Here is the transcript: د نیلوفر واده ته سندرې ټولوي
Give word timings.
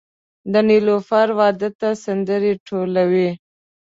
د 0.51 0.53
نیلوفر 0.69 1.27
واده 1.39 1.69
ته 1.79 1.89
سندرې 2.03 2.53
ټولوي 2.67 3.29